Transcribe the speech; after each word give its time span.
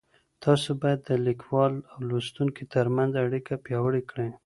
تاسو 0.43 0.69
بايد 0.81 0.99
د 1.03 1.11
ليکوال 1.27 1.73
او 1.91 1.99
لوستونکي 2.09 2.63
تر 2.73 2.85
منځ 2.97 3.11
اړيکه 3.23 3.53
پياوړې 3.65 4.03
کړئ. 4.09 4.29